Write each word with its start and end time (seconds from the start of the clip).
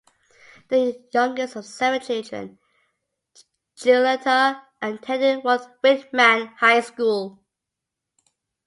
The 0.69 0.99
youngest 1.13 1.55
of 1.57 1.63
seven 1.63 2.01
children, 2.01 2.57
Gugliotta 3.77 4.59
attended 4.81 5.43
Walt 5.43 5.67
Whitman 5.83 6.47
High 6.57 6.81
School. 6.81 7.43